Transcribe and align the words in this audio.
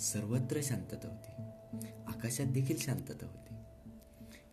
सर्वत्र 0.00 0.60
शांतता 0.62 1.08
होती. 1.08 1.42
आकाशात 2.06 2.46
देखील 2.46 2.76
शांतता 2.78 3.26
होती. 3.26 3.54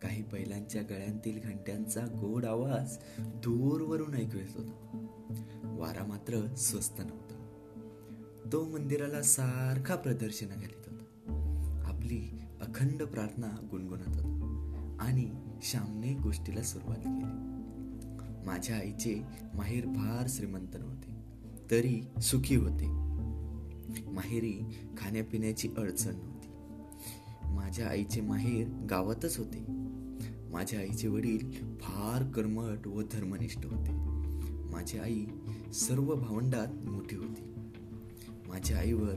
काही 0.02 0.22
बैलांच्या 0.22 0.82
गळ्यांतील 0.82 1.40
घंट्यांचा 1.40 2.00
गोड 2.00 2.44
आवाज 2.44 2.96
दूरवरून 3.18 4.14
ऐकू 4.14 4.38
येत 4.38 4.56
होता. 4.56 5.06
वारा 5.62 6.04
मात्र 6.04 6.54
स्वस्त 6.54 6.98
नव्हता. 6.98 7.42
तो 8.52 8.64
मंदिराला 8.64 9.22
सारखा 9.22 9.96
प्रदर्शन 9.96 10.46
घालीत 10.46 10.88
होता. 10.88 11.04
आपली 11.86 12.40
अखंड 12.60 13.02
प्रार्थना 13.02 13.68
गुणगुणत 13.70 14.08
होता 14.08 14.96
आणि 15.00 15.32
श्यामने 15.62 16.14
गोष्टीला 16.14 16.62
सुरुवात 16.62 16.96
केली. 16.96 17.46
माझ्या 18.46 18.76
आईचे 18.76 19.22
माहेर 19.54 19.86
फार 19.86 20.26
श्रीमंत 20.28 20.76
नव्हते. 20.78 21.16
तरी 21.70 22.20
सुखी 22.22 22.56
होते. 22.56 23.05
माहेरी 24.04 24.60
खाण्यापिण्याची 24.98 25.68
अडचण 25.78 26.14
नव्हती. 26.14 26.48
माझ्या 27.54 27.88
आईचे 27.88 28.20
माहेर 28.20 28.68
गावातच 28.90 29.38
होते. 29.38 29.64
माझ्या 30.52 30.80
आईचे 30.80 31.08
वडील 31.08 31.50
फार 31.80 32.30
कर्मठ 32.30 32.86
व 32.86 33.02
धर्मनिष्ठ 33.02 33.66
होते. 33.66 33.90
माझी 34.72 34.98
आई 34.98 35.24
सर्व 35.72 36.14
भावंडात 36.14 36.68
मोठी 36.68 37.16
होती. 37.16 37.42
माझ्या 38.48 38.78
आईवर 38.78 39.14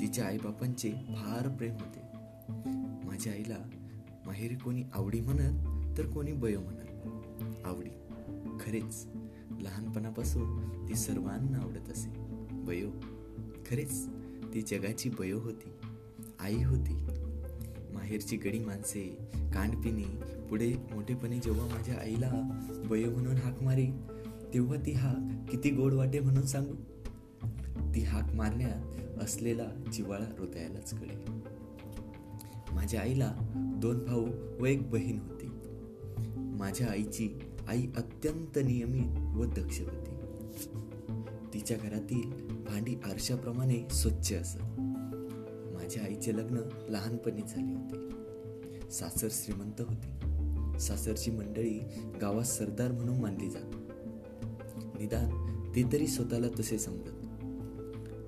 तिच्या 0.00 0.26
आईबापांचे 0.26 0.90
फार 0.90 1.48
प्रेम 1.48 1.72
होते. 1.72 2.00
माझ्या 3.08 3.32
आईला 3.32 3.56
माहेरी 4.26 4.54
कोणी 4.54 4.82
आवडी 4.94 5.20
म्हणत 5.20 5.58
तर 5.98 6.06
कोणी 6.06 6.32
बयो 6.32 6.60
म्हणत. 6.60 6.78
आवडी. 7.66 7.90
खरेच 8.60 9.06
लहानपणापासून 9.60 10.78
ती 10.88 10.94
सर्वांना 10.94 11.58
आवडत 11.58 11.90
असे. 11.90 12.10
बयो. 12.52 12.88
खरेच 13.70 14.06
ती 14.54 14.62
जगाची 14.62 15.08
बयो 15.08 15.38
होती 15.38 15.70
आई 16.40 16.62
होती. 16.62 16.94
माहेरची 17.94 18.36
गडी 18.36 18.58
माणसे 18.58 19.02
कांडपिणी 19.54 20.04
पुढे 20.50 20.74
मोठेपणे 20.92 21.38
जेव्हा 21.38 21.66
माझ्या 21.66 21.94
आईला 21.94 22.30
बयो 22.90 23.10
म्हणून 23.10 23.36
हाक 23.36 23.62
मारी 23.62 23.86
तेव्हा 24.54 24.76
ती 24.86 24.92
हाक 24.92 25.50
किती 25.50 25.70
गोड 25.70 25.92
वाटे 25.92 26.20
म्हणून 26.20 26.42
सांगू? 26.42 26.74
ती 27.94 28.00
हाक 28.00 28.34
मारण्यात 28.34 29.22
असलेला 29.22 29.66
जिवाळा 29.92 30.24
हृदयालाच 30.38 30.94
कळे 31.00 31.40
माझ्या 32.72 33.00
आईला 33.00 33.34
दोन 33.56 34.04
भाऊ 34.04 34.26
व 34.60 34.66
एक 34.66 34.90
बहीण 34.90 35.18
होती. 35.18 35.48
माझ्या 36.58 36.86
आईची 36.86 37.38
आई 37.68 37.86
अत्यंत 37.96 38.58
नियमित 38.64 39.36
व 39.36 39.44
दक्ष 39.44 39.80
होती 39.80 40.16
तिच्या 41.54 41.76
घरातील 41.76 42.51
भांडी 42.64 42.94
आरशाप्रमाणे 43.04 43.88
स्वच्छ 43.90 44.32
असत. 44.32 44.58
माझ्या 45.74 46.02
आईचे 46.04 46.36
लग्न 46.36 46.56
लहानपणी 46.88 47.42
झाले 47.48 47.74
होते. 47.74 48.90
सासर 48.90 49.28
श्रीमंत 49.30 49.80
होते. 49.80 50.32
सासरची 50.78 51.30
मंडळी 51.30 51.80
गावात 52.20 52.44
सरदार 52.44 52.92
म्हणून 52.92 53.20
मानली 53.20 53.50
जात. 53.50 53.70
निदान 54.98 55.52
ते 55.76 55.92
तरी 55.92 56.06
स्वतःला 56.06 56.46
तसे 56.60 56.78
समजत. 56.78 57.44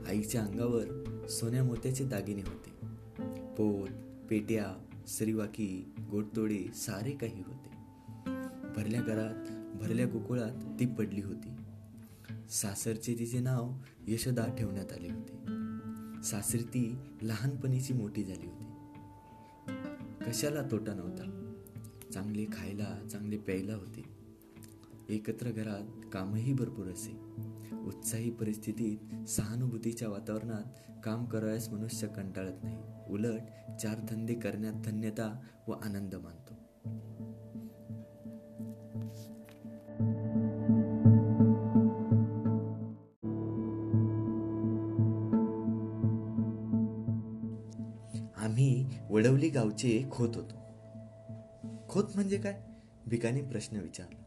आईच्या 0.08 0.42
अंगावर 0.42 1.04
सोन्या 1.28 1.64
मोत्याचे 1.64 2.04
दागिने 2.04 2.42
होते. 2.42 2.86
पोत 3.54 3.88
पेट्या 4.30 4.84
श्रीवाकी 5.06 5.94
गोडतोडे 6.10 6.64
सारे 6.74 7.10
काही 7.10 7.42
होते. 7.46 7.70
भरल्या 8.76 9.00
घरात 9.00 9.50
भरल्या 9.76 10.06
गोकुळात 10.06 10.80
ती 10.80 10.86
पडली 10.86 11.22
होती. 11.22 11.48
सासरचे 12.50 13.16
तिचे 13.18 13.40
नाव 13.40 13.72
यशोदा 14.08 14.46
ठेवण्यात 14.58 14.92
आले 14.92 15.08
होते. 15.12 15.32
सासरी 16.22 16.62
ती 16.62 16.96
लहानपणीची 17.22 17.92
मोठी 17.92 18.24
झाली 18.24 18.46
होती. 18.46 18.64
कशाला 20.24 20.62
तोटा 20.70 20.94
नव्हता? 20.94 21.52
चांगले 22.12 22.44
खायला 22.44 23.08
चांगले 23.12 23.38
प्यायला 23.38 23.74
होते. 23.74 24.04
एकत्र 25.08 25.50
घरात 25.50 26.10
कामही 26.12 26.52
भरपूर 26.52 26.86
असे. 26.86 27.20
उत्साही 27.76 28.30
परिस्थितीत 28.30 29.28
सहानुभूतीच्या 29.28 30.08
वातावरणात 30.08 30.92
काम 31.04 31.24
करावयास 31.24 31.68
मनुष्य 31.68 32.06
कंटाळत 32.06 32.64
नाही. 32.64 32.78
उलट 33.08 33.40
चार 33.82 34.06
धंदे 34.08 34.34
करण्यात 34.34 34.74
धन्यता 34.84 35.40
व 35.68 35.72
आनंद 35.72 36.14
मानतो. 36.14 36.54
वडवली 49.14 49.48
गावचे 49.48 50.08
खोत 50.10 50.28
होतो. 50.34 50.54
खोत 51.88 52.04
म्हणजे 52.14 52.36
काय? 52.36 52.60
भिकाने 53.06 53.42
प्रश्न 53.42 53.76
विचारला. 53.76 54.22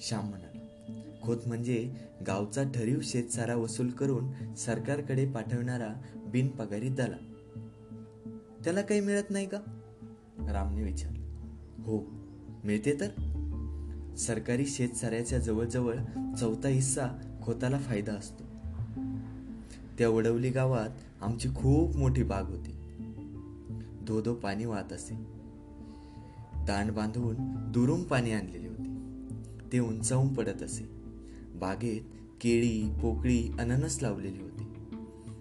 श्याम 0.00 0.28
म्हणाला 0.28 0.60
खोत 1.22 1.36
म्हणजे 1.46 1.92
गावचा 2.26 2.62
ठरीव 2.62 3.00
शेतसारा 3.02 3.54
वसूल 3.54 3.90
करून 3.90 4.54
सरकारकडे 4.54 5.26
पाठवणारा 5.26 5.88
बिनपगारी 6.16 6.88
दला. 6.88 7.16
त्याला 8.64 8.82
काही 8.82 9.00
मिळत 9.00 9.30
नाही 9.30 9.48
का? 9.48 9.58
रामने 10.38 10.82
विचारलं. 10.82 11.26
हो 11.82 12.00
मिळते 12.64 13.00
तर. 13.00 13.08
सरकारी 14.18 14.66
शेतसाऱ्याच्या 14.66 15.38
जवळजवळ 15.38 15.96
चौथा 16.40 16.68
हिस्सा 16.68 17.38
खोताला 17.42 17.78
फायदा 17.78 18.12
असतो. 18.12 18.44
त्या 19.98 20.08
वडवली 20.08 20.50
गावात 20.50 20.90
आमची 21.20 21.48
खूप 21.48 21.96
मोठी 21.96 22.22
बाग 22.22 22.44
होती. 22.44 22.81
धो 24.04 24.20
धो 24.20 24.34
पाणी 24.34 24.64
वाहत 24.64 24.92
असे. 24.92 25.14
दांड 26.66 26.90
बांधून 26.90 27.34
दुरून 27.72 28.04
पाणी 28.04 28.32
आणलेले 28.32 28.68
होते. 28.68 28.92
ते 29.72 29.78
उंचावून 29.78 30.34
पडत 30.34 30.62
असे. 30.62 30.84
बागेत 31.54 32.00
केळी 32.40 32.92
पोकळी 33.02 33.50
अननस 33.58 33.98
लावलेली 34.02 34.42
होती. 34.42 34.62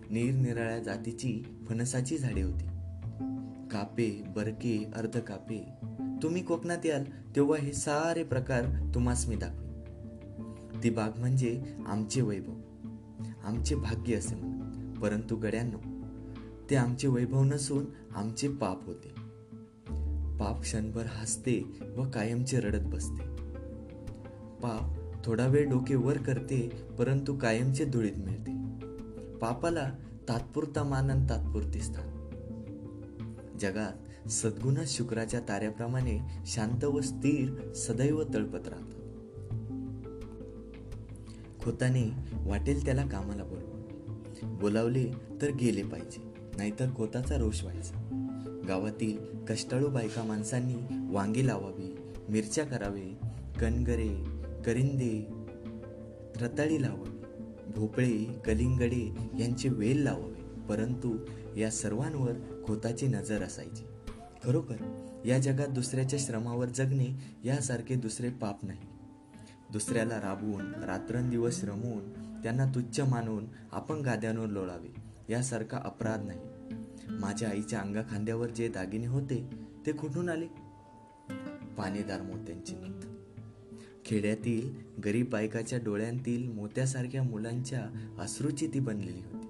निरनिराळ्या 0.10 0.80
जातीची 0.80 1.44
फणसाची 1.70 2.18
झाडे 2.18 2.42
होती. 2.42 2.66
कापे 3.72 4.24
बरके 4.36 4.92
अर्ध 4.96 5.20
कापे. 5.20 5.70
तुम्ही 6.24 6.44
कोकणात 6.44 6.86
याल 6.86 7.04
तेव्हा 7.36 7.58
हे 7.58 7.74
सारे 7.74 8.24
प्रकार 8.24 8.92
तुम्हास 8.96 9.28
मी 9.28 9.36
दाखवे 9.36 9.72
ती 10.84 10.90
बाग 10.90 11.12
म्हणजे 11.20 11.64
आमचे 11.88 12.22
वैभव. 12.22 12.54
आमचे 13.44 13.76
भाग्य 13.76 14.16
असे 14.16 14.36
म्हणत. 14.36 15.00
परंतु 15.00 15.36
गड्यांनो 15.36 15.91
ते 16.72 16.76
आमचे 16.76 17.08
वैभव 17.08 17.44
नसून 17.44 17.86
आमचे 18.16 18.48
पाप 18.48 18.86
होते. 18.86 19.10
पाप 20.38 20.62
क्षणभर 20.62 21.04
हसते 21.06 21.64
व 21.98 22.10
कायमचे 22.14 22.60
रडत 22.60 22.84
बसते. 22.84 23.24
पाप 24.64 24.96
थोडा 25.26 25.48
वेळ 25.48 25.70
डोके 25.70 25.96
वर 25.96 26.18
करते 26.18 26.70
परंतु 27.00 27.38
कायमचे 27.38 27.86
धुळीत 27.86 28.18
मिळते. 28.18 28.52
पापाला 29.38 29.92
तात्पुरता 30.30 30.84
मानन 30.84 31.26
तात्पुरते 31.30 31.80
स्थान. 31.80 32.08
जगात 33.60 34.30
सद्गुण 34.30 34.76
शुक्राच्या 34.88 35.40
ताऱ्याप्रमाणे 35.40 36.20
शांत 36.46 36.84
व 36.84 37.02
स्थिर 37.02 37.74
सदैव 37.74 38.24
तळपत 38.34 38.68
राहतात. 38.68 38.98
खोताने 41.64 42.12
वाटेल 42.34 42.86
त्याला 42.86 43.06
कामाला 43.06 43.44
बोलवा 43.44 43.78
बोलावले 44.44 45.12
तर 45.42 45.52
गेले 45.52 45.84
पाहिजे. 45.84 46.31
नाहीतर 46.58 46.96
खोताचा 46.96 47.38
रोष 47.38 47.64
व्हायचा. 47.64 48.08
गावातील 48.68 49.18
कष्टाळू 49.50 49.90
बायका 49.90 50.24
माणसांनी 50.24 50.76
वांगी 51.14 51.48
लावावी 51.48 51.96
मिरच्या 52.30 52.66
करावे 52.66 53.18
कणगरे 53.60 54.26
करिंदे 54.66 55.28
रताळी 56.42 56.82
लावावी 56.82 57.18
भोपळे 57.76 58.42
कलिंगडे 58.46 59.12
यांचे 59.40 59.70
वेल 59.70 60.04
लावावे. 60.04 60.42
परंतु 60.70 61.18
या 61.58 61.72
सर्वांवर 61.72 62.64
खोताची 62.68 63.08
नजर 63.08 63.42
असायची. 63.42 63.84
खरोखर 64.44 65.08
या 65.26 65.40
जगात 65.40 65.68
दुसऱ्याच्या 65.68 66.20
श्रमावर 66.22 66.66
जगणे 66.66 67.08
यासारखे 67.44 67.96
दुसरे 67.96 68.30
पाप 68.30 68.66
नाही. 68.66 68.80
दुसऱ्याला 69.72 70.16
राबवून 70.16 70.76
रात्रंदिवस 70.76 71.60
श्रमवून 71.60 72.14
त्यांना 72.44 72.66
तुच्छ 72.66 73.00
मानून 73.00 73.46
आपण 73.72 73.96
गाद्यांवर 73.96 74.48
लोळावे 74.48 74.94
यासारखा 75.30 75.78
अपराध 75.86 76.26
नाही. 76.26 76.40
माझ्या 77.20 77.50
आईच्या 77.50 77.80
अंगा 77.80 78.02
खांद्यावर 78.02 78.50
जे 78.50 78.68
दागिने 78.68 79.08
होते 79.08 79.50
ते 79.86 79.92
कुठून 79.92 80.30
आले. 80.30 80.48
पाणीदार 81.78 82.22
मोत्यांची 82.22 82.76
नथ 82.76 83.06
खेड्यातील 84.06 84.70
गरीब 85.06 85.30
बायकाच्या 85.30 85.80
डोळ्यांतील 85.80 86.52
मोत्यासारख्या 86.52 87.24
मुलांच्या 87.24 88.14
अश्रूची 88.20 88.68
ती 88.68 88.80
बनलेली 88.80 89.22
होती. 89.34 89.48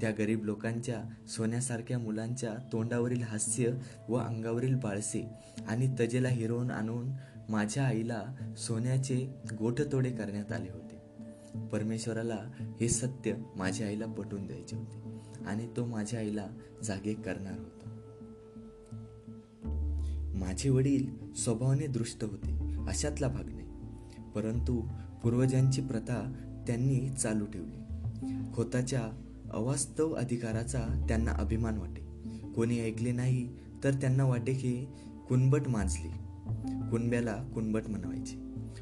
त्या 0.00 0.10
गरीब 0.10 0.44
लोकांच्या 0.44 1.28
सोन्यासारख्या 1.28 1.98
मुलांच्या 1.98 2.54
तोंडावरील 2.72 3.22
हास्य 3.22 3.70
व 4.08 4.16
अंगावरील 4.16 4.74
बाळसे 4.74 5.28
आणि 5.68 5.88
तजेला 6.00 6.28
हिरवून 6.28 6.70
आणून 6.70 7.10
माझ्या 7.48 7.84
आईला 7.84 8.22
सोन्याचे 8.58 9.34
गोठतोडे 9.58 10.10
करण्यात 10.10 10.52
आले 10.52 10.70
होते. 10.70 10.94
परमेश्वराला 11.68 12.38
हे 12.80 12.88
सत्य 12.88 13.34
माझ्या 13.56 13.86
आईला 13.86 14.06
पटवून 14.06 14.46
द्यायचे 14.46 14.76
होते. 14.76 15.13
आणि 15.46 15.68
तो 15.76 15.84
माझ्या 15.84 16.18
आईला 16.18 16.46
जागे 16.84 17.14
करणार 17.14 17.58
होता. 17.58 17.90
माझे 20.34 20.70
वडील 20.70 21.32
स्वभावाने 21.34 21.86
दृष्ट 21.86 22.24
होते 22.24 22.76
अशातला 22.88 23.28
भाग 23.28 23.48
नाही. 23.48 23.68
परंतु 24.34 24.80
पूर्वजांची 25.22 25.80
प्रथा 25.80 26.32
त्यांनी 26.66 27.08
चालू 27.08 27.46
ठेवली. 27.46 27.78
खोताच्या 28.54 29.02
अवास्तव 29.52 30.12
अधिकाराचा 30.12 31.04
त्यांना 31.08 31.30
अभिमान 31.30 31.78
वाटे. 31.78 32.04
कोणी 32.52 32.80
ऐकले 32.80 33.12
नाही 33.12 33.48
तर 33.84 33.90
त्यांना 33.90 34.24
वाटे 34.24 34.54
की 34.54 34.86
कुणबट 35.28 35.68
माजली. 35.68 36.08
कुणब्याला 36.90 37.44
कुणबट 37.54 37.82
म्हणवायचे 37.88 38.36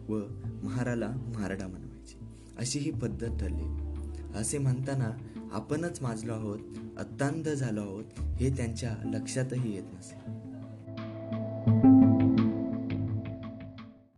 व 0.08 0.20
महाराला 0.62 1.08
महारडा 1.08 1.66
म्हणवायचे 1.66 2.18
अशी 2.58 2.78
ही 2.78 2.90
पद्धत 2.90 3.38
ठरली. 3.38 3.92
असे 4.36 4.58
म्हणताना 4.58 5.10
आपणच 5.52 6.02
माजलो 6.02 6.32
आहोत 6.32 6.58
अत्तांध 6.98 7.48
झालो 7.48 7.80
आहोत 7.80 8.20
हे 8.20 8.50
त्यांच्या 8.50 8.96
लक्षातही 9.04 9.74
येत 9.74 9.84
नसे. 9.94 10.41